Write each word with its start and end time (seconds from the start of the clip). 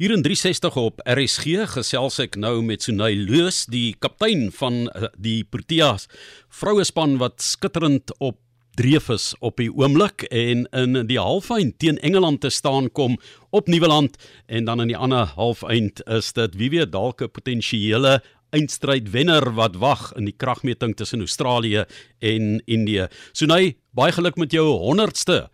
Hier 0.00 0.14
in 0.14 0.22
360 0.22 0.76
op 0.80 1.02
RSG 1.04 1.66
gesels 1.74 2.14
ek 2.22 2.38
nou 2.40 2.62
met 2.64 2.86
Sunay 2.86 3.18
Loos, 3.20 3.66
die 3.68 3.90
kaptein 4.00 4.46
van 4.56 4.86
eh, 4.96 5.10
die 5.20 5.42
Proteas 5.44 6.06
vrouespan 6.48 7.18
wat 7.20 7.44
skitterend 7.44 8.08
op 8.16 8.38
dreef 8.80 9.10
is 9.12 9.34
op 9.44 9.60
die 9.60 9.68
oomblik 9.68 10.24
en 10.32 10.64
in 10.72 11.02
die 11.04 11.20
halfeind 11.20 11.76
teen 11.84 12.00
Engeland 12.00 12.40
te 12.40 12.48
staan 12.48 12.88
kom 12.96 13.18
op 13.52 13.68
Nieuweland 13.68 14.16
en 14.48 14.64
dan 14.64 14.80
in 14.86 14.94
die 14.94 14.96
ander 14.96 15.36
halfeind 15.36 16.00
is 16.08 16.32
dit 16.32 16.56
wie 16.56 16.72
weet 16.72 16.96
dalk 16.96 17.20
'n 17.20 17.28
potensiële 17.28 18.22
eindstryd 18.56 19.12
wenner 19.12 19.52
wat 19.52 19.76
wag 19.76 20.14
in 20.16 20.24
die 20.24 20.36
kragmeting 20.36 20.96
tussen 20.96 21.20
Australië 21.20 21.84
en 22.18 22.62
Indië. 22.64 23.08
Sunay, 23.32 23.76
baie 23.92 24.12
geluk 24.12 24.36
met 24.40 24.52
jou 24.52 24.64
100ste 24.80 25.50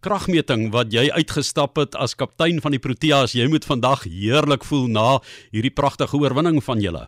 kragmeting 0.00 0.68
wat 0.74 0.92
jy 0.94 1.08
uitgestap 1.10 1.76
het 1.80 1.96
as 1.98 2.14
kaptein 2.18 2.60
van 2.64 2.74
die 2.74 2.82
Proteas. 2.82 3.34
Jy 3.34 3.48
moet 3.50 3.66
vandag 3.66 4.04
heerlik 4.06 4.64
voel 4.64 4.86
na 4.92 5.18
hierdie 5.50 5.74
pragtige 5.74 6.18
oorwinning 6.18 6.60
van 6.64 6.82
julle. 6.82 7.06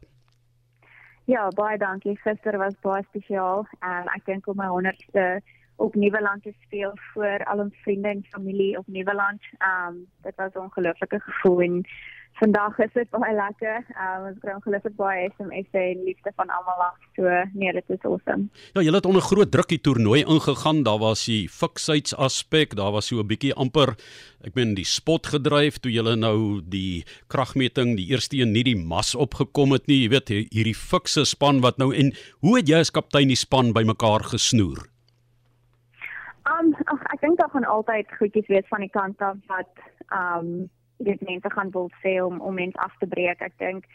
Ja, 1.30 1.48
baie 1.54 1.78
dankie. 1.78 2.16
Gister 2.24 2.58
was 2.58 2.74
baie 2.82 3.04
spesiaal 3.10 3.66
en 3.86 4.08
ek 4.16 4.26
dink 4.26 4.48
om 4.50 4.58
my 4.58 4.66
100ste 4.72 5.26
op 5.80 5.94
Nieuweland 5.94 6.42
te 6.42 6.52
speel 6.60 6.92
voor 6.94 7.44
al 7.44 7.58
ons 7.58 7.76
vriende 7.82 8.08
en 8.08 8.24
familie 8.30 8.78
op 8.78 8.86
Nieuweland. 8.86 9.42
Um, 9.88 10.06
dit 10.22 10.36
was 10.36 10.52
'n 10.52 10.58
ongelooflike 10.58 11.20
gevoel 11.20 11.60
en 11.60 11.86
vandag 12.32 12.78
is 12.78 12.92
dit 12.92 13.10
baie 13.10 13.34
lekker. 13.34 13.84
Um, 14.04 14.26
ons 14.28 14.38
kry 14.42 14.52
ongelooflik 14.56 14.96
baie 14.96 15.30
SMS 15.36 15.68
en 15.70 16.04
liefde 16.04 16.32
van 16.36 16.48
almal 16.48 16.82
af. 16.88 16.98
So 17.16 17.22
nee, 17.52 17.72
dit 17.72 17.84
is 17.88 18.04
awesome. 18.08 18.48
Ja, 18.72 18.80
julle 18.80 18.96
het 18.96 19.06
onder 19.06 19.22
groot 19.22 19.50
druk 19.50 19.68
die 19.68 19.80
toernooi 19.80 20.24
ingegaan. 20.24 20.82
Daar 20.82 20.98
was 20.98 21.24
die 21.24 21.48
fiksheids 21.48 22.16
aspek, 22.16 22.76
daar 22.76 22.92
was 22.92 23.06
so 23.06 23.20
'n 23.20 23.26
bietjie 23.26 23.54
amper 23.54 23.96
ek 24.44 24.54
meen 24.54 24.74
die 24.74 24.84
spot 24.84 25.26
gedryf 25.26 25.78
toe 25.78 25.92
julle 25.92 26.16
nou 26.16 26.60
die 26.64 27.04
kragmeting 27.26 27.96
die 27.96 28.08
eerste 28.10 28.36
een 28.36 28.52
nie 28.52 28.64
die 28.64 28.76
mas 28.76 29.14
opgekom 29.14 29.72
het 29.72 29.86
nie. 29.86 30.02
Jy 30.02 30.08
weet 30.08 30.28
hierdie 30.28 30.74
fikse 30.74 31.24
span 31.24 31.60
wat 31.60 31.78
nou 31.78 31.94
en 31.94 32.12
hoe 32.40 32.56
het 32.56 32.68
jy 32.68 32.78
as 32.80 32.90
kaptein 32.90 33.28
die 33.28 33.36
span 33.36 33.72
bymekaar 33.72 34.20
gesnoer? 34.20 34.90
Um, 36.50 36.74
ach, 36.92 37.02
ek 37.14 37.20
dink 37.22 37.38
daar 37.38 37.39
gaan 37.52 37.64
altyd 37.64 38.12
goedjies 38.18 38.46
wees 38.46 38.68
van 38.68 38.84
die 38.84 38.90
kant 38.90 39.20
af 39.22 39.36
wat 39.46 39.82
um 40.10 40.70
dit 41.00 41.20
mense 41.20 41.50
gaan 41.50 41.70
wil 41.70 41.90
sê 42.04 42.20
om 42.22 42.40
om 42.40 42.54
mense 42.54 42.78
af 42.78 42.96
te 42.98 43.06
breek. 43.06 43.40
Ek 43.40 43.56
dink 43.58 43.86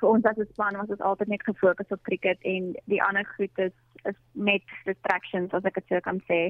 vir 0.00 0.08
ons 0.08 0.24
as 0.24 0.38
'n 0.38 0.46
span 0.52 0.76
was 0.78 0.90
ons 0.94 1.06
altyd 1.10 1.28
net 1.28 1.42
gefokus 1.42 1.94
op 1.94 2.02
cricket 2.02 2.38
en 2.42 2.74
die 2.84 3.02
ander 3.02 3.26
goed 3.36 3.58
is 3.58 3.74
is 4.04 4.18
net 4.32 4.62
distractions 4.84 5.52
as 5.52 5.64
ek 5.64 5.74
dit 5.74 5.86
sou 5.88 6.00
kan 6.00 6.20
sê. 6.30 6.40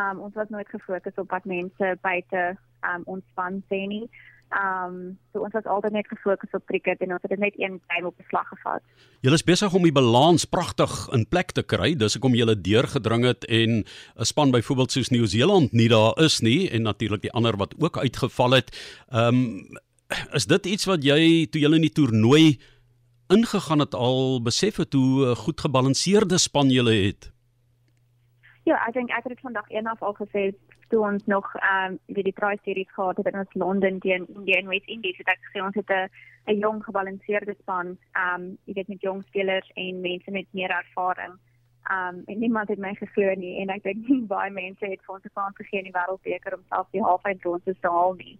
Um 0.00 0.20
ons 0.20 0.34
was 0.34 0.48
nooit 0.48 0.68
gefokus 0.68 1.18
op 1.18 1.30
wat 1.30 1.44
mense 1.44 1.96
buite 2.02 2.56
um 2.94 3.02
ons 3.06 3.24
span 3.32 3.62
sê 3.70 3.86
nie. 3.86 4.10
Um 4.50 5.18
so 5.32 5.44
ons 5.46 5.52
was 5.54 5.66
altyd 5.70 5.92
net 5.94 6.08
gefokus 6.10 6.50
op 6.58 6.64
cricket 6.66 6.98
en 7.04 7.12
ons 7.14 7.22
het 7.22 7.38
net 7.38 7.54
een 7.54 7.76
game 7.86 8.08
op 8.08 8.16
beslag 8.18 8.48
gevat. 8.50 8.82
Julle 9.22 9.38
is 9.38 9.46
besig 9.46 9.74
om 9.74 9.84
die 9.86 9.94
balans 9.94 10.44
pragtig 10.44 10.90
in 11.14 11.22
plek 11.30 11.54
te 11.54 11.62
kry. 11.62 11.92
Dis 11.94 12.18
hoekom 12.18 12.34
julle 12.34 12.56
deurgedring 12.58 13.24
het 13.28 13.46
en 13.46 13.84
'n 13.84 14.26
span 14.26 14.50
byvoorbeeld 14.50 14.90
soos 14.90 15.10
Nieu-Seeland 15.10 15.72
nie 15.72 15.88
daar 15.88 16.18
is 16.18 16.40
nie 16.40 16.70
en 16.70 16.82
natuurlik 16.82 17.22
die 17.22 17.32
ander 17.32 17.56
wat 17.56 17.74
ook 17.78 17.98
uitgeval 17.98 18.50
het. 18.50 18.74
Um 19.12 19.70
is 20.32 20.46
dit 20.46 20.66
iets 20.66 20.84
wat 20.84 21.04
jy 21.04 21.46
toe 21.46 21.60
julle 21.60 21.76
in 21.76 21.86
die 21.86 21.94
toernooi 21.94 22.58
ingegaan 23.28 23.78
het 23.78 23.94
al 23.94 24.42
besef 24.42 24.76
het 24.76 24.92
hoe 24.92 25.34
goed 25.34 25.60
gebalanseerde 25.60 26.38
span 26.38 26.70
julle 26.70 26.94
het? 27.06 27.30
Ja, 28.64 28.76
ek 28.86 28.94
dink 28.94 29.10
ek 29.10 29.24
het 29.24 29.34
dit 29.34 29.40
vandag 29.40 29.70
eendag 29.70 30.02
al 30.02 30.16
gesê 30.18 30.50
toe 30.90 31.00
ons 31.06 31.26
nog 31.26 31.46
ehm 31.54 31.92
um, 31.92 31.98
wie 32.16 32.24
die 32.26 32.32
tri 32.32 32.56
series 32.62 32.92
gehad 32.94 33.16
het 33.16 33.26
in 33.26 33.38
ons 33.42 33.54
Londen 33.62 33.98
teen 34.00 34.26
India 34.34 34.58
en 34.58 34.72
West 34.72 34.88
Indies 34.94 35.18
het 35.22 35.30
ek 35.34 35.44
gesê 35.46 35.62
ons 35.64 35.74
het 35.74 35.90
'n 35.90 36.08
'n 36.52 36.58
jong 36.64 36.84
gebalanseerde 36.84 37.54
span 37.58 37.96
ehm 38.12 38.34
um, 38.34 38.58
jy 38.64 38.74
weet 38.74 38.88
met 38.88 39.06
jong 39.08 39.22
spelers 39.24 39.70
en 39.74 40.00
mense 40.00 40.30
met 40.30 40.46
meer 40.50 40.70
ervaring. 40.70 41.34
Ehm 41.90 42.14
um, 42.14 42.22
en 42.26 42.38
niemand 42.38 42.68
het 42.68 42.78
my 42.78 42.94
geglo 42.94 43.34
nie 43.34 43.60
en 43.60 43.68
ek 43.68 43.82
dink 43.82 44.08
nie 44.08 44.22
baie 44.26 44.50
mense 44.50 44.86
het 44.86 45.04
vir 45.04 45.14
ons 45.14 45.24
'n 45.24 45.34
kans 45.34 45.56
gegee 45.56 45.78
in 45.78 45.88
die 45.90 45.98
wêreldbeker 45.98 46.54
om 46.54 46.64
self 46.68 46.86
die 46.90 47.02
halfeind 47.02 47.42
ronde 47.42 47.74
te 47.80 47.88
haal 47.88 48.14
nie. 48.14 48.38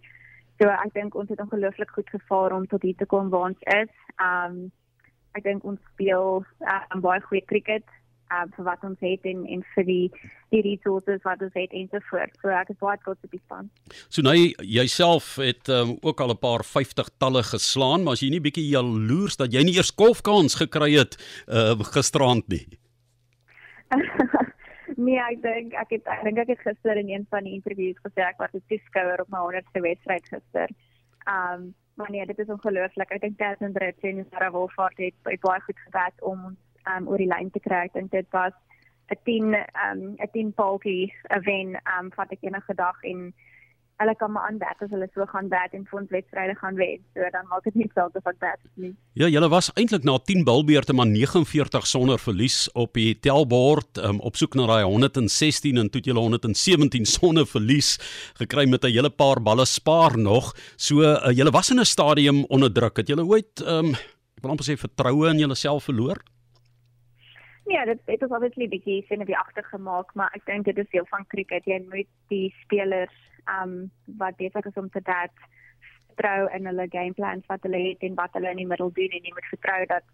So 0.58 0.68
ek 0.68 0.92
dink 0.92 1.14
ons 1.14 1.28
het 1.28 1.40
ongelooflik 1.40 1.90
goed 1.90 2.10
gevaar 2.10 2.52
om 2.52 2.66
tot 2.66 2.82
hier 2.82 2.96
te 2.96 3.06
kom 3.06 3.30
waar 3.30 3.48
ons 3.50 3.62
is. 3.62 3.94
Ehm 4.16 4.50
um, 4.50 4.72
ek 5.32 5.42
dink 5.42 5.64
ons 5.64 5.80
speel 5.94 6.44
um, 6.94 7.00
baie 7.00 7.20
goeie 7.20 7.44
cricket 7.44 7.84
uh, 8.30 8.46
vir 8.56 8.66
wat 8.66 8.84
ons 8.86 9.00
het 9.04 9.26
en 9.30 9.44
en 9.46 9.62
vir 9.74 9.86
die 9.86 10.06
die 10.54 10.62
resources 10.66 11.22
wat 11.26 11.42
ons 11.46 11.54
het 11.54 11.74
ensovoorts. 11.76 12.40
So 12.42 12.52
ek 12.54 12.72
is 12.74 12.80
baie 12.82 12.98
trots 13.04 13.26
op 13.26 13.34
die 13.34 13.42
span. 13.42 13.70
So 14.08 14.22
nou 14.26 14.34
jouself 14.66 15.36
het 15.42 15.70
um, 15.70 15.96
ook 16.02 16.20
al 16.20 16.34
'n 16.34 16.42
paar 16.42 16.64
50 16.64 17.10
talle 17.18 17.42
geslaan, 17.42 18.04
maar 18.04 18.18
as 18.18 18.22
jy 18.24 18.30
nie 18.30 18.42
bietjie 18.42 18.68
jaloers 18.68 19.36
dat 19.36 19.52
jy 19.52 19.62
nie 19.64 19.76
eers 19.76 19.92
golfkans 19.96 20.54
gekry 20.54 20.92
het 20.98 21.18
uh, 21.48 21.78
gisterand 21.94 22.48
nie. 22.48 22.66
nee, 25.06 25.18
ek 25.18 25.42
dink 25.42 25.74
ek 25.74 25.90
het 25.90 26.06
ek 26.06 26.24
dink 26.24 26.38
ek 26.38 26.54
het 26.54 26.64
gister 26.66 26.96
in 26.96 27.08
een 27.08 27.26
van 27.30 27.44
die 27.44 27.54
interviews 27.54 27.98
gesê 28.06 28.26
ek 28.26 28.38
was 28.38 28.54
'n 28.54 28.62
toeskouer 28.68 29.20
op 29.20 29.28
my 29.28 29.38
100ste 29.38 29.80
wedstryd 29.82 30.26
gister. 30.28 30.68
Um 31.26 31.74
maar 32.00 32.10
nee, 32.10 32.26
dit 32.26 32.38
is 32.38 32.48
ongelooflik. 32.48 33.10
Ek 33.12 33.20
dink 33.20 33.36
Tasman 33.38 33.72
Brits 33.72 34.00
en 34.00 34.26
Sarah 34.30 34.52
Wolfhard 34.52 34.96
het 34.96 35.14
baie 35.22 35.60
goed 35.60 35.80
gewerk 35.84 36.16
om 36.24 36.44
ons 36.44 36.69
um, 36.96 37.08
oor 37.08 37.18
die 37.18 37.30
lyn 37.30 37.50
te 37.50 37.60
kry. 37.60 37.84
Ek 37.88 37.92
dink 37.92 38.10
dit 38.10 38.26
was 38.32 38.52
'n 39.10 39.18
10 39.24 39.54
um 39.86 40.00
'n 40.18 40.30
10 40.32 40.52
paltjie 40.54 41.12
wen 41.44 41.78
um 41.98 42.10
wat 42.16 42.30
ek 42.30 42.42
enige 42.42 42.74
dag 42.74 42.96
en 43.02 43.32
hulle 44.00 44.14
kan 44.16 44.32
maar 44.32 44.46
aanwerk 44.48 44.80
as 44.80 44.92
hulle 44.94 45.08
so 45.12 45.26
gaan 45.28 45.48
bat 45.52 45.74
en 45.76 45.84
vir 45.88 45.98
ons 46.00 46.12
wedstryde 46.14 46.54
gaan 46.56 46.76
wen. 46.80 47.02
So 47.14 47.26
dan 47.34 47.48
maak 47.50 47.66
dit 47.68 47.74
nie 47.74 47.88
saak 47.94 48.16
of 48.16 48.28
ek 48.30 48.38
bat 48.40 48.62
nie. 48.80 48.94
Ja, 49.20 49.28
julle 49.28 49.50
was 49.52 49.68
eintlik 49.74 50.06
na 50.08 50.16
10 50.30 50.44
bilbeurte 50.48 50.96
maar 50.96 51.10
49 51.10 51.86
sonder 51.86 52.18
verlies 52.18 52.62
op 52.72 52.94
die 52.96 53.12
tellbord 53.26 54.00
um, 54.00 54.20
op 54.20 54.40
soek 54.40 54.56
na 54.56 54.66
daai 54.70 54.84
116 54.88 55.76
en 55.82 55.92
toe 55.92 56.00
julle 56.00 56.24
117 56.24 57.04
sonder 57.04 57.46
verlies 57.46 57.98
gekry 58.40 58.66
met 58.68 58.84
'n 58.84 58.94
hele 58.96 59.10
paar 59.10 59.42
balle 59.42 59.66
spaar 59.66 60.16
nog. 60.18 60.54
So 60.76 61.02
uh, 61.02 61.36
julle 61.36 61.52
was 61.52 61.70
in 61.70 61.80
'n 61.80 61.84
stadium 61.84 62.44
onder 62.48 62.72
druk. 62.72 62.96
Het 62.96 63.08
julle 63.08 63.26
ooit 63.26 63.60
um 63.66 63.92
ek 63.92 64.42
wil 64.42 64.50
amper 64.50 64.64
sê 64.64 64.78
vertroue 64.80 65.28
in 65.28 65.38
julleself 65.38 65.84
verloor? 65.84 66.16
Ja, 67.70 67.84
dit 67.84 68.00
het 68.04 68.22
ons 68.26 68.32
obviously 68.34 68.66
bietjie 68.66 69.04
sinne 69.06 69.24
wie 69.28 69.36
agter 69.38 69.62
gemaak, 69.70 70.08
maar 70.18 70.32
ek 70.34 70.42
dink 70.48 70.64
dit 70.66 70.78
is 70.82 70.88
deel 70.90 71.04
van 71.06 71.26
cricket. 71.30 71.68
Jy 71.70 71.76
moet 71.84 72.08
die 72.32 72.48
spelers 72.64 73.14
um 73.52 73.92
wat 74.18 74.38
besig 74.40 74.66
is 74.66 74.80
om 74.80 74.88
te 74.90 75.02
dat 75.06 75.44
vertrou 76.08 76.48
in 76.56 76.66
hulle 76.66 76.88
gameplans 76.90 77.46
wat 77.46 77.62
hulle 77.62 77.78
het 77.84 78.02
en 78.08 78.18
wat 78.18 78.34
hulle 78.34 78.50
in 78.50 78.58
die 78.64 78.66
middel 78.72 78.90
doen 78.96 79.14
en 79.14 79.28
jy 79.28 79.34
moet 79.36 79.52
vertrou 79.52 79.78
dat 79.92 80.10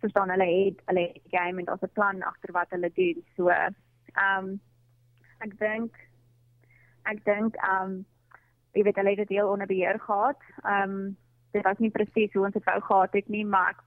verstaan 0.00 0.32
hulle 0.32 0.48
het 0.48 0.80
hulle 0.88 1.04
game 1.34 1.60
en 1.60 1.68
daar's 1.68 1.84
'n 1.84 1.92
plan 1.98 2.24
agter 2.30 2.56
wat 2.56 2.72
hulle 2.72 2.90
doen. 2.96 3.20
So 3.36 3.52
um 4.28 4.48
ek 5.44 5.58
dink 5.58 5.92
ek 7.04 7.24
dink 7.24 7.60
um 7.68 8.06
jy 8.72 8.82
weet 8.88 8.96
hulle 8.96 9.12
het 9.12 9.22
dit 9.28 9.36
heel 9.36 9.52
onder 9.52 9.66
beheer 9.66 10.00
gehad. 10.00 10.40
Um 10.64 11.16
dit 11.52 11.62
was 11.62 11.78
nie 11.78 11.90
presies 11.90 12.32
hoe 12.32 12.44
ons 12.44 12.56
dit 12.56 12.64
wou 12.64 12.80
gehad 12.80 13.12
het 13.12 13.28
nie, 13.28 13.44
maar 13.44 13.76
ek 13.76 13.83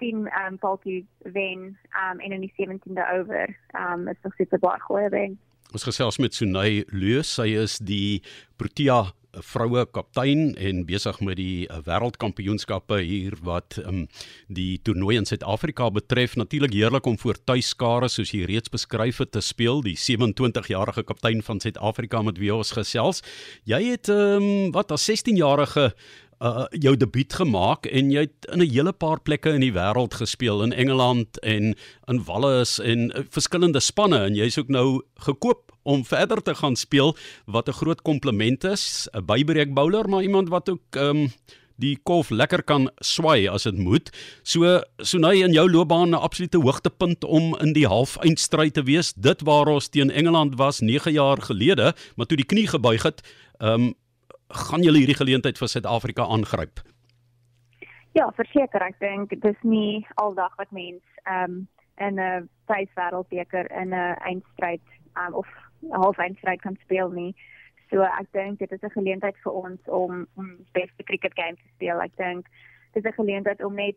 10 0.00 0.26
um 0.26 0.58
paltjie 0.58 1.04
wen 1.36 1.70
um 1.92 2.20
en 2.20 2.34
in 2.36 2.44
die 2.46 2.52
17de 2.56 3.06
oor 3.14 3.54
um 3.76 4.08
is 4.08 4.20
nog 4.26 4.34
super 4.40 4.58
baie 4.58 4.80
goeie 4.88 5.08
wen. 5.14 5.38
Ons 5.70 5.86
gesels 5.86 6.18
met 6.18 6.34
Sunay 6.34 6.82
Leus, 6.90 7.30
sy 7.38 7.52
is 7.54 7.78
die 7.78 8.22
Protea 8.58 9.04
vroue 9.46 9.84
kaptein 9.94 10.54
en 10.58 10.82
besig 10.88 11.20
met 11.24 11.38
die 11.38 11.66
wêreldkampioenskappe 11.86 13.00
hier 13.04 13.36
wat 13.46 13.78
um, 13.84 14.04
die 14.48 14.80
toernooi 14.82 15.16
in 15.20 15.28
Suid-Afrika 15.28 15.90
betref. 15.94 16.36
Natuurlik 16.38 16.74
heerlik 16.74 17.06
om 17.06 17.18
voor 17.18 17.38
tuiskare 17.46 18.08
soos 18.10 18.32
jy 18.34 18.46
reeds 18.50 18.72
beskryf 18.72 19.22
het 19.22 19.32
te 19.36 19.42
speel, 19.44 19.84
die 19.86 19.96
27-jarige 19.98 21.04
kaptein 21.06 21.44
van 21.46 21.62
Suid-Afrika 21.62 22.24
met 22.26 22.40
wie 22.42 22.52
ons 22.54 22.74
gesels. 22.76 23.22
Jy 23.68 23.82
het 23.92 24.10
um, 24.12 24.70
wat 24.74 24.90
as 24.94 25.06
16-jarige 25.10 25.92
uh 26.40 26.64
jou 26.70 26.96
debuut 26.96 27.32
gemaak 27.36 27.86
en 27.86 28.10
jy 28.10 28.20
het 28.24 28.46
in 28.52 28.62
'n 28.62 28.70
hele 28.70 28.92
paar 28.92 29.20
plekke 29.20 29.52
in 29.52 29.60
die 29.60 29.72
wêreld 29.72 30.14
gespeel 30.14 30.62
in 30.62 30.72
Engeland 30.72 31.38
en 31.40 31.74
in 32.08 32.24
Wallis 32.24 32.78
en 32.78 33.10
uh, 33.10 33.24
verskillende 33.28 33.80
spanne 33.80 34.18
en 34.24 34.34
jy's 34.34 34.58
ook 34.58 34.68
nou 34.68 35.02
gekoop 35.14 35.72
om 35.82 36.04
verder 36.04 36.42
te 36.42 36.54
gaan 36.54 36.76
speel 36.76 37.16
wat 37.46 37.68
'n 37.68 37.72
groot 37.72 38.02
kompliment 38.02 38.64
is 38.64 39.08
'n 39.12 39.24
bybreek 39.24 39.74
bowler 39.74 40.08
maar 40.08 40.22
iemand 40.22 40.48
wat 40.48 40.68
ook 40.68 40.96
um 40.96 41.28
die 41.80 41.96
kolf 42.04 42.30
lekker 42.30 42.62
kan 42.62 42.90
swai 43.00 43.48
as 43.48 43.64
dit 43.68 43.78
moet. 43.78 44.10
So 44.42 44.80
so 44.98 45.18
nou 45.18 45.32
in 45.34 45.52
jou 45.52 45.70
loopbaan 45.70 46.10
'n 46.10 46.14
absolute 46.14 46.58
hoogtepunt 46.58 47.24
om 47.24 47.56
in 47.60 47.72
die 47.72 47.86
halfeindstryd 47.86 48.74
te 48.74 48.82
wees. 48.82 49.12
Dit 49.16 49.40
waar 49.42 49.68
ons 49.68 49.88
teen 49.88 50.10
Engeland 50.10 50.56
was 50.56 50.80
9 50.80 51.12
jaar 51.12 51.42
gelede, 51.42 51.94
maar 52.16 52.26
toe 52.26 52.36
die 52.36 52.46
knie 52.46 52.66
gebuig 52.66 53.02
het, 53.02 53.20
um 53.58 53.94
gaan 54.50 54.82
julle 54.82 54.98
hierdie 54.98 55.18
geleentheid 55.18 55.58
vir 55.58 55.68
Suid-Afrika 55.68 56.26
aangryp? 56.26 56.82
Ja, 58.12 58.30
verseker, 58.34 58.82
ek 58.82 58.98
dink 58.98 59.34
dis 59.42 59.60
nie 59.62 60.06
aldag 60.14 60.56
wat 60.58 60.70
mens 60.70 61.02
ehm 61.24 61.60
um, 61.60 61.68
in 62.00 62.18
'n 62.18 62.48
tuiswêreldbeker 62.66 63.70
in 63.70 63.92
'n 63.94 64.16
eindstryd 64.28 64.80
um, 65.14 65.34
of 65.34 65.46
'n 65.82 66.00
halfeindstryd 66.02 66.60
kan 66.60 66.76
speel 66.82 67.10
nie. 67.10 67.34
So 67.90 68.02
ek 68.02 68.26
dink 68.32 68.58
dit 68.58 68.72
is 68.72 68.82
'n 68.82 68.96
geleentheid 68.98 69.36
vir 69.42 69.52
ons 69.52 69.80
om 69.84 70.26
om 70.34 70.46
beste 70.72 71.02
cricket 71.02 71.34
game 71.34 71.56
te 71.56 71.68
speel. 71.74 72.00
Ek 72.00 72.16
dink 72.16 72.46
dit 72.92 73.04
is 73.04 73.10
'n 73.10 73.20
geleentheid 73.20 73.64
om 73.64 73.74
net 73.74 73.96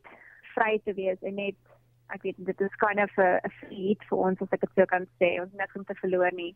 vry 0.56 0.80
te 0.84 0.94
wees 0.94 1.22
en 1.22 1.36
net 1.36 1.56
ek 2.10 2.22
weet 2.22 2.46
dit 2.46 2.62
is 2.62 2.76
kind 2.76 3.00
of 3.00 3.12
'n 3.18 3.50
feat 3.60 4.02
vir 4.10 4.18
ons 4.18 4.42
as 4.42 4.52
ek 4.52 4.60
dit 4.60 4.74
sou 4.76 4.86
kan 4.86 5.06
sê. 5.20 5.42
Ons 5.42 5.54
niks 5.54 5.76
om 5.76 5.86
te 5.86 5.96
verloor 5.96 6.34
nie. 6.34 6.56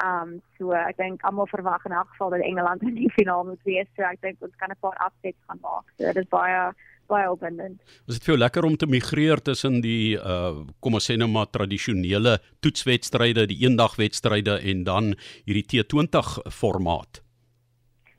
Um 0.00 0.40
so 0.56 0.72
ek 0.72 0.96
dink 0.96 1.24
almal 1.28 1.46
verwag 1.50 1.84
in 1.84 1.92
elk 1.92 2.08
geval 2.14 2.30
dat 2.30 2.40
Engeland 2.40 2.82
in 2.82 2.94
die 2.96 3.10
finaal 3.12 3.44
moet 3.44 3.60
wees. 3.68 3.88
So 3.96 4.06
ek 4.08 4.22
dink 4.24 4.40
ons 4.40 4.56
kan 4.56 4.70
'n 4.70 4.80
paar 4.80 4.96
upsets 5.06 5.44
gaan 5.46 5.60
maak. 5.60 5.84
So 5.98 6.06
dit 6.06 6.16
is 6.16 6.28
baie 6.32 6.72
baie 7.12 7.30
opwindend. 7.30 7.82
Was 8.06 8.18
dit 8.18 8.24
vir 8.24 8.34
jou 8.34 8.38
lekker 8.40 8.64
om 8.64 8.76
te 8.76 8.86
migreer 8.86 9.42
tussen 9.42 9.80
die 9.84 10.16
uh 10.16 10.64
kom 10.80 10.94
ons 10.94 11.10
sê 11.10 11.18
nou 11.18 11.28
maar 11.28 11.50
tradisionele 11.50 12.38
toetswedstryde, 12.60 13.46
die 13.46 13.60
eendagwedstryde 13.66 14.60
en 14.70 14.84
dan 14.84 15.14
hierdie 15.44 15.66
T20 15.82 16.38
formaat? 16.48 17.22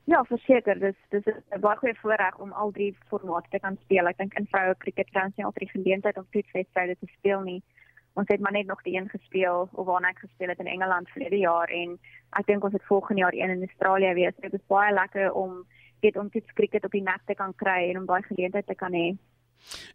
Ja, 0.05 0.19
verseker, 0.27 0.79
dis 0.79 0.97
dis 1.09 1.25
is 1.25 1.43
'n 1.55 1.61
baie 1.61 1.77
goeie 1.77 1.95
voorreg 2.01 2.37
om 2.37 2.51
al 2.51 2.71
drie 2.71 2.95
formate 3.07 3.49
te 3.49 3.59
kan 3.59 3.77
speel. 3.83 4.07
Ek 4.07 4.17
dink 4.17 4.33
in 4.33 4.47
vroue 4.51 4.75
cricket 4.77 5.09
kan 5.11 5.31
jy 5.35 5.45
altyd 5.45 5.69
die 5.69 5.81
geleentheid 5.81 6.17
om 6.17 6.27
toetswedstryde 6.31 6.95
te 6.99 7.07
speel 7.17 7.41
nie. 7.41 7.63
Ons 8.13 8.29
het 8.29 8.39
maar 8.39 8.53
net 8.53 8.67
nog 8.69 8.81
die 8.85 8.95
een 8.95 9.09
gespeel 9.09 9.69
of 9.71 9.85
waarna 9.85 10.11
ek 10.13 10.19
gespeel 10.21 10.51
het 10.53 10.59
in 10.61 10.69
Engeland 10.69 11.09
verlede 11.09 11.39
jaar 11.41 11.71
en 11.73 11.95
ek 12.37 12.45
dink 12.45 12.63
ons 12.63 12.73
het 12.73 12.85
volgende 12.85 13.21
jaar 13.21 13.33
een 13.33 13.49
in 13.49 13.65
Australië 13.65 14.13
wees. 14.13 14.35
Dit 14.41 14.53
is 14.53 14.67
baie 14.69 14.93
lekker 14.93 15.31
om 15.33 15.63
weet 16.01 16.17
om 16.17 16.29
dit 16.29 16.53
cricket 16.53 16.85
op 16.85 16.91
die 16.91 17.03
mat 17.03 17.21
te 17.25 17.33
kan 17.33 17.55
kry 17.55 17.89
en 17.89 18.03
om 18.03 18.05
daai 18.05 18.21
geleentheid 18.21 18.67
te 18.67 18.75
kan 18.75 18.93
hê. 18.93 19.15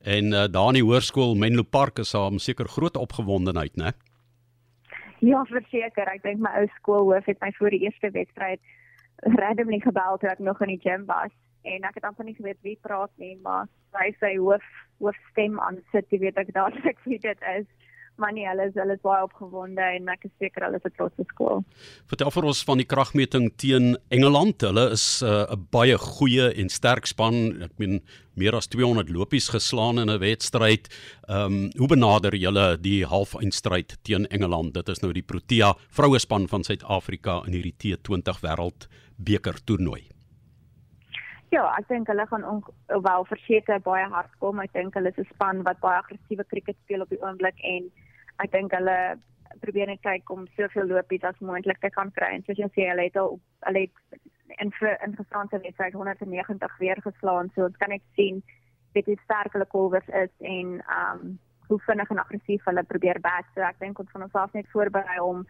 En 0.03 0.33
uh, 0.33 0.47
daar 0.51 0.73
in 0.73 0.81
die 0.81 0.89
hoërskool 0.89 1.37
Menlo 1.37 1.63
Park 1.63 1.99
is 1.99 2.11
daar 2.17 2.33
seker 2.41 2.69
groot 2.69 2.97
opgewondenheid, 2.97 3.77
né? 3.77 3.93
Ja, 5.21 5.45
verseker. 5.51 6.09
Ek 6.09 6.23
dink 6.23 6.43
my 6.43 6.55
ou 6.61 6.67
skoolhoof 6.79 7.27
het 7.27 7.41
my 7.43 7.53
voor 7.59 7.75
die 7.75 7.85
eerste 7.87 8.11
wedstryd 8.15 8.63
randomly 9.39 9.81
gebel 9.83 10.19
toe 10.19 10.31
ek 10.31 10.43
nog 10.43 10.61
in 10.63 10.75
die 10.75 10.83
gym 10.83 11.05
was 11.07 11.35
en 11.67 11.87
ek 11.87 11.99
het 11.99 12.07
amper 12.07 12.25
nie 12.25 12.37
geweet 12.39 12.59
wie 12.63 12.79
praat 12.83 13.11
nie, 13.19 13.35
maar 13.43 13.67
hy 13.99 14.13
sê 14.19 14.37
hoof 14.39 14.65
hoof 15.03 15.19
stem 15.33 15.59
aan 15.63 15.81
sit, 15.93 16.07
jy 16.11 16.21
weet 16.23 16.39
ek 16.39 16.55
dadelik 16.55 16.99
wie 17.11 17.19
dit 17.23 17.47
is 17.55 17.67
maar 18.19 18.33
nie 18.35 18.47
hulle 18.49 18.67
is 18.69 18.77
hulle 18.79 18.97
is 18.99 19.03
baie 19.05 19.23
opgewonde 19.25 19.85
en 19.97 20.11
ek 20.13 20.27
is 20.29 20.33
seker 20.43 20.67
hulle 20.67 20.81
is 20.81 20.87
'n 20.87 20.95
trotse 20.97 21.25
skool. 21.31 21.63
Vertel 22.11 22.31
vir 22.35 22.49
ons 22.51 22.63
van 22.67 22.79
die 22.83 22.87
kragmeting 22.87 23.51
teen 23.57 23.97
Engeland. 24.11 24.61
Hulle 24.61 24.91
is 24.93 25.23
uh, 25.23 25.47
'n 25.47 25.59
uh, 25.59 25.63
baie 25.71 25.99
goeie 25.99 26.51
en 26.55 26.69
sterk 26.69 27.07
span. 27.07 27.63
Ek 27.63 27.79
meen 27.79 28.01
meer 28.35 28.55
as 28.55 28.69
200 28.69 29.11
lopies 29.11 29.49
geslaan 29.49 29.99
in 29.99 30.11
'n 30.11 30.19
wedstryd. 30.19 30.89
Ehm 31.29 31.45
um, 31.47 31.71
hoe 31.79 31.89
benader 31.89 32.35
julle 32.35 32.77
die 32.81 33.07
halfeindstryd 33.07 33.97
teen 34.03 34.27
Engeland? 34.27 34.75
Dit 34.75 34.89
is 34.89 35.01
nou 35.01 35.13
die 35.13 35.23
Protea 35.23 35.75
vroue 35.91 36.19
span 36.19 36.49
van 36.49 36.65
Suid-Afrika 36.65 37.43
in 37.47 37.53
hierdie 37.53 37.77
T20 37.79 38.41
wêreld 38.43 38.89
beker 39.17 39.59
toernooi. 39.65 40.19
Ja, 41.51 41.65
ek 41.79 41.89
dink 41.89 42.11
hulle 42.13 42.27
gaan 42.29 42.45
wel 42.89 43.25
verseker 43.25 43.81
baie 43.81 44.05
hard 44.13 44.33
kom. 44.39 44.61
Ek 44.61 44.73
dink 44.73 44.95
hulle 44.95 45.09
is 45.09 45.19
'n 45.19 45.29
span 45.33 45.63
wat 45.63 45.81
baie 45.81 45.99
aggressiewe 45.99 46.45
krieket 46.45 46.77
speel 46.85 47.01
op 47.01 47.09
die 47.09 47.23
oomblik 47.23 47.57
en 47.63 47.91
ek 48.45 48.53
dink 48.53 48.73
hulle 48.77 48.99
probeer 49.63 49.91
net 49.91 50.03
kyk 50.05 50.31
om 50.31 50.47
soveel 50.57 50.91
lopies 50.93 51.25
as 51.27 51.39
moontlik 51.41 51.81
te 51.83 51.91
kan 51.91 52.11
kry. 52.15 52.31
En 52.35 52.45
soos 52.47 52.61
jy 52.61 52.69
sê, 52.75 52.89
hulle 52.91 53.09
het 53.09 53.17
al 53.17 53.39
hulle 53.67 53.87
het 53.87 54.21
in 54.59 54.73
in 55.07 55.17
Franse 55.29 55.61
wedstryd 55.61 55.93
190 55.93 56.79
weer 56.79 57.03
geslaan. 57.03 57.51
So 57.55 57.65
ons 57.65 57.77
kan 57.77 57.89
net 57.95 58.03
sien 58.15 58.43
dit 58.93 59.09
is 59.09 59.21
sterk 59.25 59.53
hulle 59.53 59.67
kolwers 59.67 60.09
is 60.09 60.33
en 60.41 60.81
ehm 60.81 61.21
um, 61.21 61.39
hoe 61.69 61.79
vinnig 61.85 62.11
en 62.11 62.19
aggressief 62.19 62.65
hulle 62.65 62.83
probeer 62.83 63.21
bat. 63.21 63.45
So 63.55 63.61
ek 63.61 63.81
dink 63.81 63.99
ons 63.99 64.13
van 64.13 64.23
ons 64.27 64.39
af 64.43 64.53
net 64.53 64.71
voorberei 64.75 65.19
om 65.21 65.47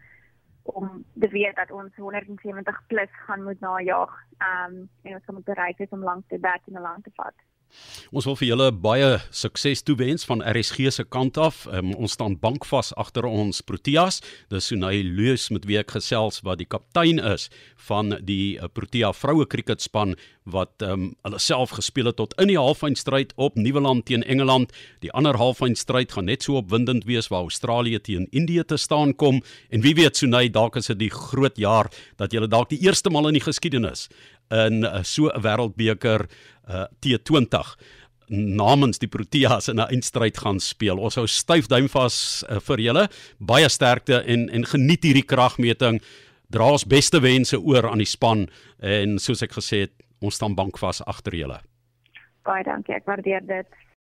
om 0.69 1.05
te 1.19 1.27
weet 1.27 1.55
dat 1.55 1.71
ons 1.71 1.95
170 1.95 2.81
plus 2.87 3.13
gaan 3.25 3.43
moet 3.43 3.59
najag. 3.59 4.17
Ehm 4.37 4.75
um, 4.75 4.89
en 5.03 5.13
ons 5.13 5.31
moet 5.37 5.51
bereik 5.53 5.79
is 5.79 5.95
om 5.95 6.03
lank 6.03 6.27
te 6.27 6.39
bat 6.39 6.61
en 6.67 6.81
lank 6.81 7.03
te 7.03 7.15
vat. 7.15 7.48
Ons 8.09 8.25
wil 8.25 8.37
vir 8.39 8.47
julle 8.49 8.69
baie 8.73 9.09
sukses 9.35 9.83
toewens 9.85 10.25
van 10.29 10.41
RSG 10.41 10.89
se 10.93 11.05
kant 11.05 11.37
af. 11.37 11.65
Um, 11.69 11.91
ons 11.93 12.15
staan 12.17 12.37
bankvas 12.41 12.91
agter 12.97 13.27
ons 13.29 13.61
Proteas. 13.65 14.21
Dis 14.49 14.71
Sunay 14.71 15.03
Leus 15.05 15.49
met 15.53 15.67
wie 15.69 15.77
ek 15.81 15.93
gesels 15.97 16.41
wat 16.47 16.61
die 16.61 16.69
kaptein 16.69 17.21
is 17.21 17.49
van 17.89 18.15
die 18.25 18.57
uh, 18.57 18.69
Protea 18.73 19.11
vroue 19.13 19.45
kriketspan 19.49 20.15
wat 20.49 20.81
um, 20.81 21.11
hulle 21.25 21.39
self 21.41 21.75
gespeel 21.77 22.09
het 22.09 22.17
tot 22.17 22.33
in 22.41 22.49
die 22.49 22.57
halfeindstryd 22.57 23.35
op 23.37 23.57
Nieuweland 23.59 24.07
teen 24.09 24.25
Engeland. 24.25 24.73
Die 25.05 25.11
ander 25.13 25.37
halfeindstryd 25.37 26.15
gaan 26.15 26.29
net 26.29 26.45
so 26.45 26.57
opwindend 26.59 27.05
wees 27.09 27.29
waar 27.29 27.45
Australië 27.45 28.01
teen 28.01 28.27
Indië 28.31 28.65
te 28.65 28.77
staan 28.77 29.13
kom 29.13 29.43
en 29.69 29.85
wie 29.85 29.93
weet 29.97 30.17
Sunay 30.17 30.49
dalk 30.49 30.79
is 30.81 30.89
dit 30.89 30.99
die 31.05 31.13
groot 31.13 31.57
jaar 31.61 31.91
dat 32.17 32.33
jy 32.33 32.47
dalk 32.49 32.73
die 32.73 32.81
eerste 32.85 33.13
maal 33.13 33.29
in 33.29 33.37
die 33.37 33.45
geskiedenis 33.45 34.07
in 34.51 34.83
uh, 34.83 35.03
so 35.03 35.29
'n 35.29 35.41
wêreldbeker 35.41 36.27
uh, 36.69 36.85
T20 37.01 37.75
namens 38.29 38.99
die 38.99 39.09
Proteas 39.09 39.67
in 39.69 39.79
'n 39.79 39.89
eindstryd 39.89 40.37
gaan 40.37 40.59
speel. 40.59 40.97
Ons 40.97 41.15
hou 41.15 41.27
styf 41.27 41.67
duim 41.67 41.89
vas 41.89 42.45
uh, 42.49 42.59
vir 42.59 42.79
julle. 42.79 43.07
Baie 43.39 43.69
sterkte 43.69 44.23
en 44.25 44.49
en 44.49 44.65
geniet 44.65 45.03
hierdie 45.03 45.25
kragmeting. 45.25 46.01
Dra 46.49 46.71
ons 46.71 46.85
beste 46.85 47.21
wense 47.21 47.57
oor 47.57 47.89
aan 47.89 48.01
die 48.01 48.09
span 48.09 48.49
en 48.79 49.19
soos 49.19 49.41
ek 49.41 49.51
gesê 49.51 49.79
het, 49.85 49.93
ons 50.21 50.35
staan 50.35 50.55
bankvas 50.55 51.01
agter 51.05 51.35
julle. 51.35 51.59
Baie 52.43 52.63
dankie, 52.63 52.95
ek 52.95 53.05
waardeer 53.05 53.45
dit. 53.45 53.67